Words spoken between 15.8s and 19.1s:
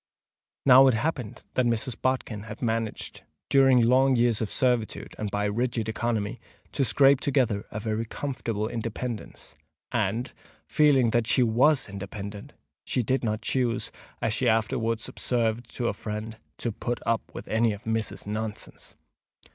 a friend, "to put up with any of missus's nonsense."